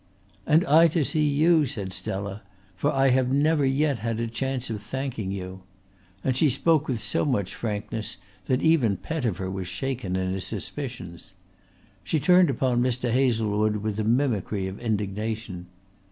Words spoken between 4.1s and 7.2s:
a chance of thanking you"; and she spoke with